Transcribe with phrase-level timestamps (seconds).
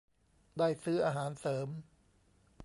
[0.57, 1.67] ได้ซื้ออาหารเสริม